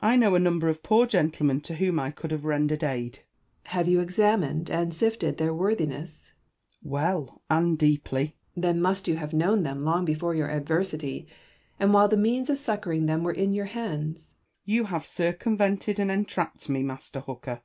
Bacon. 0.00 0.08
I 0.10 0.16
know 0.16 0.34
a 0.34 0.38
number 0.38 0.70
of 0.70 0.82
poor 0.82 1.04
gentlemen 1.06 1.60
to 1.60 1.74
whom 1.74 2.00
I 2.00 2.10
could 2.10 2.30
have 2.30 2.46
rendered 2.46 2.82
aid. 2.82 3.16
Hooker. 3.16 3.24
Have 3.76 3.88
you 3.88 4.00
examined 4.00 4.70
and 4.70 4.94
sifted 4.94 5.36
their 5.36 5.52
worthiness 5.52 6.32
^ 6.82 6.82
Bacon. 6.82 6.90
Well 6.92 7.42
and 7.50 7.78
deeply. 7.78 8.24
Hooker. 8.54 8.60
Then 8.62 8.80
must 8.80 9.06
you 9.06 9.16
have 9.16 9.34
known 9.34 9.64
them 9.64 9.84
long 9.84 10.06
before 10.06 10.34
your 10.34 10.48
adversity, 10.50 11.28
and 11.78 11.92
while 11.92 12.08
the 12.08 12.16
means 12.16 12.48
of 12.48 12.56
succouring 12.56 13.04
them 13.04 13.22
were 13.22 13.32
in 13.32 13.52
your 13.52 13.66
hands. 13.66 14.32
Bacon. 14.64 14.74
You 14.74 14.84
have 14.84 15.04
circumvented 15.04 15.98
and 15.98 16.10
entrapped 16.10 16.70
me. 16.70 16.82
Master 16.82 17.20
Hooker. 17.20 17.60